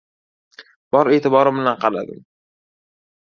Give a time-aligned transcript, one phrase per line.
[0.95, 2.23] Bor e’tiborim bilan qaradim.